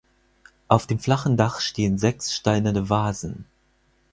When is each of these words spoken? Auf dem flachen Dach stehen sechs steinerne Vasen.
Auf 0.67 0.87
dem 0.87 0.97
flachen 0.97 1.37
Dach 1.37 1.59
stehen 1.59 1.99
sechs 1.99 2.33
steinerne 2.35 2.89
Vasen. 2.89 3.45